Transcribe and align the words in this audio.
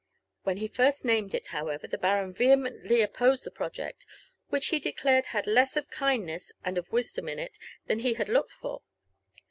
When 0.41 0.57
he 0.57 0.67
first 0.67 1.05
named 1.05 1.35
it, 1.35 1.45
however, 1.49 1.85
the 1.85 1.95
baron 1.99 2.33
vehemently 2.33 3.03
opposed 3.03 3.43
the 3.43 3.51
project, 3.51 4.03
which 4.49 4.69
he 4.69 4.79
declared 4.79 5.27
had 5.27 5.45
less 5.45 5.77
of 5.77 5.91
kindness 5.91 6.51
and 6.65 6.79
of 6.79 6.91
wisdom 6.91 7.29
in 7.29 7.37
it 7.37 7.59
than 7.85 7.99
he 7.99 8.15
had 8.15 8.27
looked 8.27 8.51
for. 8.53 8.81